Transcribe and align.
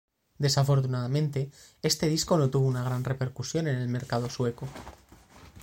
Desafortunadamente, 0.45 1.51
este 1.83 2.07
disco 2.07 2.35
no 2.35 2.49
tuvo 2.49 2.65
una 2.65 2.81
gran 2.83 3.03
repercusión 3.03 3.67
en 3.67 3.75
el 3.75 3.87
mercado 3.87 4.31
sueco. 4.31 4.67